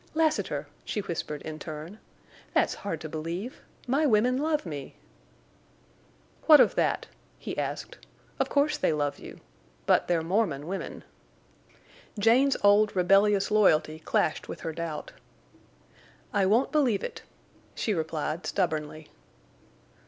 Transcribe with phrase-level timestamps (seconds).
[0.15, 1.99] "Lassiter!" she whispered in turn.
[2.55, 3.61] "That's hard to believe.
[3.85, 4.95] My women love me."
[6.47, 7.05] "What of that?"
[7.37, 7.99] he asked.
[8.39, 9.39] "Of course they love you.
[9.85, 11.03] But they're Mormon women."
[12.17, 15.11] Jane's old, rebellious loyalty clashed with her doubt.
[16.33, 17.21] "I won't believe it,"
[17.75, 19.09] she replied, stubbornly.